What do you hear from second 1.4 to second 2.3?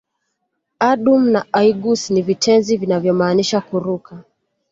aigus ni